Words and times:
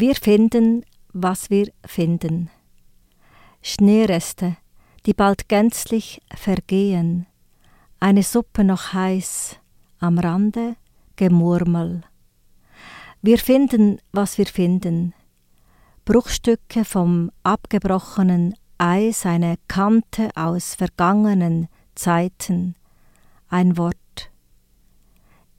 Wir 0.00 0.14
finden, 0.14 0.84
was 1.12 1.50
wir 1.50 1.72
finden. 1.84 2.50
Schneereste, 3.62 4.56
die 5.06 5.12
bald 5.12 5.48
gänzlich 5.48 6.22
vergehen, 6.32 7.26
eine 7.98 8.22
Suppe 8.22 8.62
noch 8.62 8.92
heiß, 8.92 9.56
am 9.98 10.20
Rande 10.20 10.76
Gemurmel. 11.16 12.02
Wir 13.22 13.38
finden, 13.38 13.98
was 14.12 14.38
wir 14.38 14.46
finden. 14.46 15.14
Bruchstücke 16.04 16.84
vom 16.84 17.32
abgebrochenen 17.42 18.54
Eis, 18.78 19.26
eine 19.26 19.56
Kante 19.66 20.30
aus 20.36 20.76
vergangenen 20.76 21.66
Zeiten, 21.96 22.76
ein 23.48 23.76
Wort. 23.76 24.30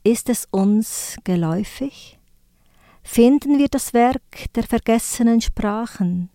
Ist 0.02 0.30
es 0.30 0.48
uns 0.50 1.18
geläufig? 1.24 2.19
Finden 3.02 3.58
wir 3.58 3.68
das 3.68 3.92
Werk 3.94 4.52
der 4.54 4.64
vergessenen 4.64 5.40
Sprachen? 5.40 6.30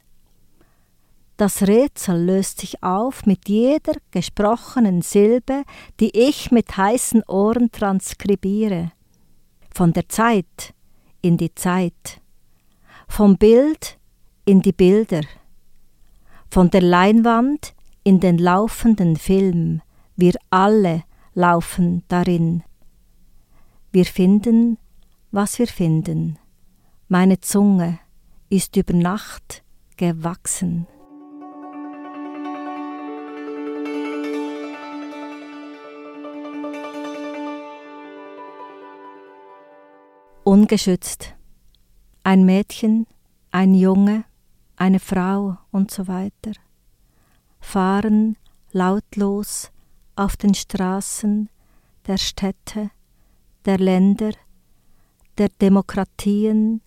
Das 1.37 1.63
Rätsel 1.63 2.25
löst 2.25 2.61
sich 2.61 2.81
auf 2.81 3.25
mit 3.25 3.49
jeder 3.49 3.93
gesprochenen 4.11 5.01
Silbe, 5.01 5.63
die 5.99 6.17
ich 6.17 6.51
mit 6.51 6.77
heißen 6.77 7.23
Ohren 7.27 7.71
transkribiere. 7.71 8.91
Von 9.73 9.91
der 9.91 10.07
Zeit 10.07 10.73
in 11.21 11.37
die 11.37 11.53
Zeit, 11.53 12.21
vom 13.07 13.37
Bild 13.37 13.97
in 14.45 14.61
die 14.61 14.71
Bilder, 14.71 15.21
von 16.49 16.69
der 16.69 16.81
Leinwand 16.81 17.73
in 18.03 18.21
den 18.21 18.37
laufenden 18.37 19.17
Film, 19.17 19.81
wir 20.15 20.35
alle 20.49 21.03
laufen 21.33 22.03
darin. 22.07 22.63
Wir 23.91 24.05
finden, 24.05 24.77
was 25.31 25.59
wir 25.59 25.67
finden. 25.67 26.37
Meine 27.07 27.39
Zunge 27.39 27.99
ist 28.49 28.75
über 28.75 28.95
Nacht 28.95 29.63
gewachsen. 29.95 30.87
Ungeschützt. 40.43 41.35
Ein 42.23 42.43
Mädchen, 42.43 43.05
ein 43.51 43.75
Junge, 43.75 44.23
eine 44.75 44.99
Frau 44.99 45.59
und 45.69 45.91
so 45.91 46.07
weiter. 46.07 46.53
Fahren 47.59 48.35
lautlos 48.71 49.71
auf 50.15 50.37
den 50.37 50.55
Straßen 50.55 51.49
der 52.07 52.17
Städte, 52.17 52.89
der 53.65 53.77
Länder, 53.77 54.31
der 55.37 55.49
Demokratien, 55.61 56.81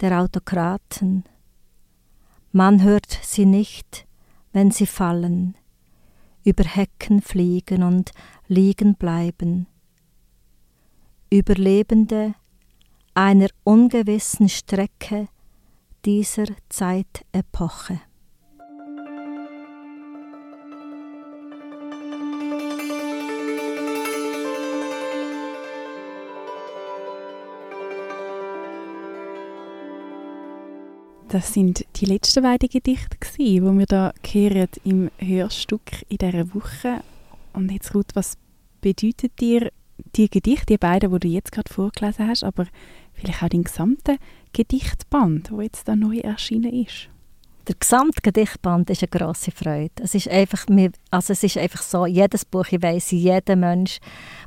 der 0.00 0.20
Autokraten. 0.20 1.24
Man 2.52 2.82
hört 2.82 3.18
sie 3.22 3.46
nicht, 3.46 4.06
wenn 4.52 4.70
sie 4.70 4.86
fallen, 4.86 5.56
über 6.44 6.64
Hecken 6.64 7.22
fliegen 7.22 7.82
und 7.82 8.12
liegen 8.48 8.94
bleiben. 8.94 9.66
Überlebende 11.30 12.34
einer 13.14 13.48
ungewissen 13.62 14.48
Strecke 14.48 15.28
dieser 16.04 16.46
Zeitepoche. 16.68 18.00
Das 31.30 31.52
sind 31.52 31.86
die 31.94 32.06
letzten 32.06 32.42
beiden 32.42 32.68
Gedichte, 32.68 33.16
die 33.38 33.62
wir 33.62 33.86
da 33.86 34.12
hören 34.26 34.68
im 34.82 35.12
Hörstück 35.18 36.02
in 36.08 36.18
dieser 36.18 36.52
Woche. 36.52 37.04
Und 37.52 37.70
jetzt, 37.70 37.94
Ruth, 37.94 38.10
was 38.14 38.36
bedeutet 38.80 39.38
dir 39.38 39.70
die 40.16 40.28
Gedichte, 40.28 40.66
die 40.66 40.78
beiden, 40.78 41.12
die 41.12 41.20
du 41.20 41.28
jetzt 41.28 41.52
gerade 41.52 41.72
vorgelesen 41.72 42.26
hast, 42.26 42.42
aber 42.42 42.66
vielleicht 43.14 43.44
auch 43.44 43.48
den 43.48 43.62
gesamten 43.62 44.18
Gedichtband, 44.52 45.50
der 45.52 45.62
jetzt 45.62 45.86
da 45.86 45.94
neu 45.94 46.18
erschienen 46.18 46.72
ist? 46.84 47.08
Der 47.68 47.76
gesamte 47.78 48.22
Gedichtband 48.22 48.90
ist 48.90 49.04
eine 49.04 49.10
grosse 49.10 49.52
Freude. 49.52 50.02
Es 50.02 50.16
ist 50.16 50.26
einfach, 50.26 50.66
also 51.12 51.32
es 51.32 51.44
ist 51.44 51.58
einfach 51.58 51.82
so, 51.82 52.06
jedes 52.06 52.44
Buch, 52.44 52.66
ich 52.72 52.82
weiss, 52.82 53.12
jeder 53.12 53.54
Mensch, 53.54 54.00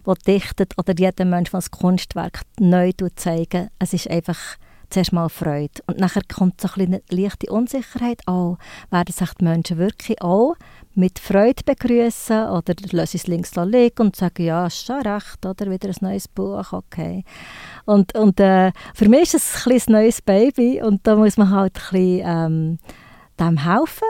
der 0.06 0.16
dichtet 0.16 0.78
oder 0.78 0.94
jeder 0.94 1.24
Mensch, 1.24 1.52
der 1.52 1.60
das 1.60 1.72
Kunstwerk 1.72 2.42
neu 2.60 2.92
zeigen, 3.16 3.70
es 3.80 3.94
ist 3.94 4.10
einfach 4.10 4.58
zuerst 4.94 5.12
mal 5.12 5.30
Freude. 5.30 5.82
Und 5.88 6.00
nachher 6.00 6.22
kommt 6.34 6.62
so 6.62 6.70
eine 6.76 7.02
leichte 7.10 7.52
Unsicherheit 7.52 8.22
auch. 8.28 8.58
Werden 8.92 9.14
sich 9.14 9.34
die 9.34 9.44
Menschen 9.44 9.78
wirklich 9.78 10.22
auch 10.22 10.56
mit 10.96 11.18
Freude 11.18 11.64
begrüßen 11.66 12.50
oder 12.50 12.76
lasse 12.92 13.18
ich 13.18 13.24
es 13.24 13.28
links 13.28 13.56
liegen 13.56 14.06
und 14.06 14.16
sagen, 14.16 14.44
ja, 14.44 14.68
ist 14.68 14.86
schon 14.86 15.02
recht, 15.02 15.46
oder 15.46 15.70
wieder 15.72 15.90
ein 15.90 15.96
neues 16.02 16.28
Buch, 16.28 16.72
okay. 16.72 17.24
Und, 17.86 18.16
und 18.16 18.40
äh, 18.40 18.72
für 18.94 19.10
mich 19.10 19.34
ist 19.34 19.56
es 19.56 19.66
ein, 19.66 19.74
ein 19.74 19.92
neues 19.92 20.22
Baby 20.22 20.82
und 20.84 21.06
da 21.08 21.16
muss 21.16 21.38
man 21.38 21.50
halt 21.50 21.76
ein 21.76 21.82
bisschen 21.92 22.22
ähm, 22.24 22.80
dem 23.40 23.58
helfen, 23.58 24.08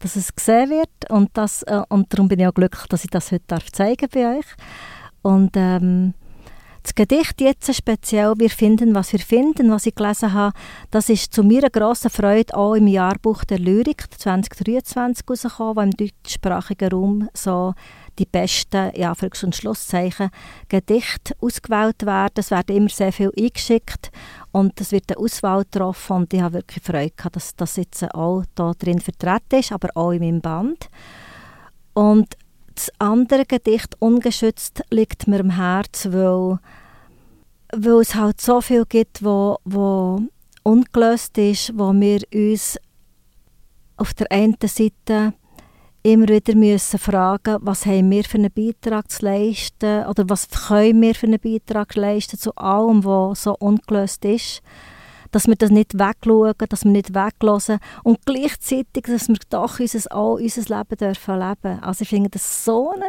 dass 0.00 0.16
es 0.16 0.34
gesehen 0.34 0.70
wird 0.70 1.10
und, 1.10 1.30
das, 1.32 1.62
äh, 1.62 1.82
und 1.88 2.12
darum 2.12 2.28
bin 2.28 2.40
ich 2.40 2.46
auch 2.46 2.54
glücklich, 2.54 2.86
dass 2.88 3.04
ich 3.04 3.10
das 3.10 3.32
heute 3.32 3.44
darf 3.46 3.64
bei 4.12 4.38
euch. 4.38 4.46
Und 5.22 5.52
ähm, 5.56 6.12
das 6.82 6.94
Gedicht 6.94 7.40
jetzt 7.40 7.72
speziell 7.74 8.34
«Wir 8.38 8.50
finden, 8.50 8.94
was 8.94 9.12
wir 9.12 9.20
finden», 9.20 9.70
was 9.70 9.86
ich 9.86 9.94
gelesen 9.94 10.32
habe, 10.32 10.56
das 10.90 11.08
ist 11.08 11.32
zu 11.32 11.44
meiner 11.44 11.70
grossen 11.70 12.10
Freude 12.10 12.56
auch 12.56 12.74
im 12.74 12.88
Jahrbuch 12.88 13.44
der 13.44 13.60
Lyrik 13.60 14.06
2023 14.18 15.24
herausgekommen, 15.24 15.76
wo 15.76 15.80
im 15.80 15.90
deutschsprachigen 15.92 16.90
Raum 16.90 17.28
so 17.34 17.74
die 18.18 18.26
besten, 18.26 18.90
ja, 18.94 19.14
und 19.42 19.56
Schlusszeichen, 19.56 20.30
Gedichte 20.68 21.34
ausgewählt 21.40 22.04
werden. 22.04 22.34
Es 22.36 22.50
werden 22.50 22.76
immer 22.76 22.88
sehr 22.88 23.12
viel 23.12 23.30
eingeschickt 23.38 24.10
und 24.50 24.80
es 24.80 24.92
wird 24.92 25.10
eine 25.10 25.18
Auswahl 25.18 25.62
getroffen 25.62 26.16
und 26.16 26.34
ich 26.34 26.40
habe 26.40 26.54
wirklich 26.54 26.82
Freude 26.82 27.12
gehabt, 27.16 27.36
dass 27.36 27.54
das 27.54 27.76
jetzt 27.76 28.02
auch 28.14 28.44
da 28.54 28.72
drin 28.78 29.00
vertreten 29.00 29.60
ist, 29.60 29.72
aber 29.72 29.88
auch 29.94 30.10
in 30.10 30.20
meinem 30.20 30.40
Band. 30.40 30.90
Und 31.94 32.36
das 32.74 32.90
andere 32.98 33.44
Gedicht 33.44 33.96
«Ungeschützt» 34.00 34.82
liegt 34.90 35.26
mir 35.28 35.40
am 35.40 35.50
Herzen, 35.50 36.12
weil, 36.12 36.58
weil 37.72 38.00
es 38.00 38.14
halt 38.14 38.40
so 38.40 38.60
viel 38.60 38.84
gibt, 38.86 39.24
wo, 39.24 39.58
wo 39.64 40.20
ungelöst 40.62 41.36
ist, 41.38 41.76
wo 41.76 41.92
wir 41.92 42.20
uns 42.32 42.78
auf 43.96 44.14
der 44.14 44.30
einen 44.30 44.56
Seite 44.64 45.34
immer 46.02 46.28
wieder 46.28 46.54
müssen 46.54 46.98
fragen, 46.98 47.58
was 47.60 47.86
haben 47.86 48.10
wir 48.10 48.24
für 48.24 48.38
einen 48.38 48.52
Beitrag 48.52 49.10
zu 49.10 49.24
leisten 49.24 50.04
oder 50.06 50.28
was 50.28 50.48
können 50.48 51.00
wir 51.00 51.14
für 51.14 51.26
einen 51.26 51.38
Beitrag 51.38 51.94
leisten 51.94 52.38
zu 52.38 52.54
allem, 52.56 53.04
was 53.04 53.44
so 53.44 53.54
ungelöst 53.58 54.24
ist 54.24 54.62
dass 55.32 55.48
wir 55.48 55.56
das 55.56 55.70
nicht 55.70 55.94
wegschauen, 55.98 56.54
dass 56.68 56.84
wir 56.84 56.92
nicht 56.92 57.14
weglassen 57.14 57.78
und 58.04 58.24
gleichzeitig, 58.24 59.04
dass 59.06 59.28
wir 59.28 59.36
doch 59.50 59.80
unser, 59.80 60.14
auch 60.14 60.34
unser 60.34 60.76
Leben 60.76 60.96
dürfen 60.96 61.40
leben. 61.40 61.82
Also 61.82 62.02
ich 62.02 62.10
finde 62.10 62.30
das 62.30 62.64
so 62.64 62.92
ein 62.92 63.02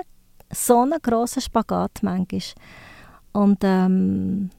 so 0.54 0.82
eine 0.82 1.00
grosser 1.00 1.42
Spagat 1.42 2.00
manchmal. 2.02 2.42
Und 3.32 3.60
ähm, 3.64 4.50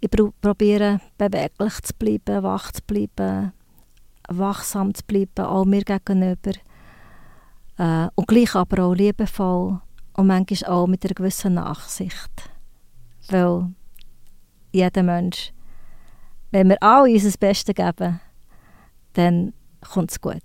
ich 0.00 0.10
probiere 0.10 1.00
beweglich 1.18 1.80
zu 1.82 1.94
bleiben, 1.94 2.42
wach 2.42 2.72
zu 2.72 2.82
bleiben, 2.86 3.52
wachsam 4.28 4.94
zu 4.94 5.02
bleiben, 5.04 5.46
auch 5.46 5.64
mir 5.64 5.82
gegenüber. 5.82 6.52
Äh, 7.78 8.08
und 8.14 8.28
gleich 8.28 8.54
aber 8.54 8.84
auch 8.84 8.94
liebevoll 8.94 9.80
und 10.12 10.26
manchmal 10.26 10.70
auch 10.70 10.86
mit 10.86 11.04
einer 11.04 11.14
gewissen 11.14 11.54
Nachsicht. 11.54 12.50
Weil 13.28 13.72
jeder 14.72 15.02
Mensch 15.02 15.53
wenn 16.54 16.68
wir 16.68 16.80
alle 16.80 17.12
unser 17.12 17.36
Bestes 17.36 17.74
geben, 17.74 18.20
dann 19.14 19.52
kommt 19.92 20.12
es 20.12 20.20
gut. 20.20 20.40